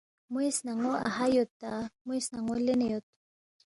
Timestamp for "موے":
0.31-0.47, 2.05-2.17